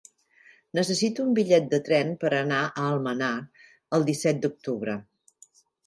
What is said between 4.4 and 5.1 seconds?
d'octubre.